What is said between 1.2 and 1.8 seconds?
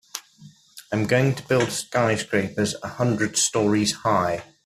to build